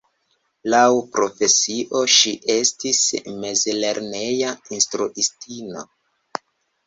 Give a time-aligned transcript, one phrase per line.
[0.73, 0.85] Laŭ
[1.17, 3.01] profesio, ŝi estis
[3.43, 5.85] mezlerneja instruistino.